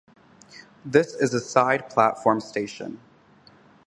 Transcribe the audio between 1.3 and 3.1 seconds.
a side-platform station.